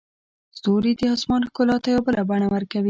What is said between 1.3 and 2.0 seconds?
ښکلا ته